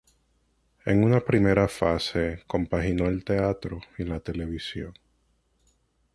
[0.83, 4.95] En una primera fase compaginó el teatro y la televisión.